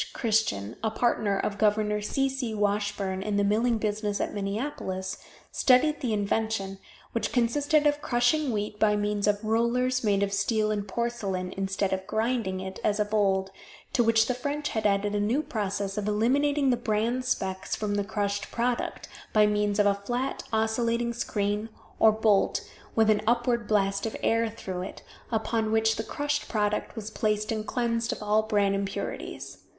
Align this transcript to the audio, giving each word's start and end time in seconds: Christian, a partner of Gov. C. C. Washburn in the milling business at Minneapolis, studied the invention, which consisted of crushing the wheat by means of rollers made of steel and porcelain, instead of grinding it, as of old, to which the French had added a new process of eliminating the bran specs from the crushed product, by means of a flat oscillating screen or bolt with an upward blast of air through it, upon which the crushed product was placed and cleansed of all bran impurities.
Christian, 0.13 0.77
a 0.83 0.89
partner 0.89 1.37
of 1.37 1.59
Gov. 1.59 2.03
C. 2.03 2.27
C. 2.27 2.55
Washburn 2.55 3.21
in 3.21 3.37
the 3.37 3.43
milling 3.43 3.77
business 3.77 4.19
at 4.19 4.33
Minneapolis, 4.33 5.19
studied 5.51 6.01
the 6.01 6.11
invention, 6.11 6.79
which 7.11 7.31
consisted 7.31 7.85
of 7.85 8.01
crushing 8.01 8.45
the 8.47 8.51
wheat 8.51 8.79
by 8.79 8.95
means 8.95 9.27
of 9.27 9.43
rollers 9.43 10.03
made 10.03 10.23
of 10.23 10.33
steel 10.33 10.71
and 10.71 10.87
porcelain, 10.87 11.53
instead 11.55 11.93
of 11.93 12.07
grinding 12.07 12.59
it, 12.59 12.79
as 12.83 12.99
of 12.99 13.13
old, 13.13 13.51
to 13.93 14.03
which 14.03 14.25
the 14.25 14.33
French 14.33 14.69
had 14.69 14.87
added 14.87 15.13
a 15.13 15.19
new 15.19 15.43
process 15.43 15.99
of 15.99 16.07
eliminating 16.07 16.71
the 16.71 16.77
bran 16.77 17.21
specs 17.21 17.75
from 17.75 17.93
the 17.93 18.03
crushed 18.03 18.49
product, 18.49 19.07
by 19.33 19.45
means 19.45 19.77
of 19.77 19.85
a 19.85 19.93
flat 19.93 20.41
oscillating 20.51 21.13
screen 21.13 21.69
or 21.99 22.11
bolt 22.11 22.67
with 22.95 23.11
an 23.11 23.21
upward 23.27 23.67
blast 23.67 24.07
of 24.07 24.17
air 24.23 24.49
through 24.49 24.81
it, 24.81 25.03
upon 25.31 25.71
which 25.71 25.95
the 25.97 26.03
crushed 26.03 26.47
product 26.49 26.95
was 26.95 27.11
placed 27.11 27.51
and 27.51 27.67
cleansed 27.67 28.11
of 28.11 28.23
all 28.23 28.41
bran 28.41 28.73
impurities. 28.73 29.59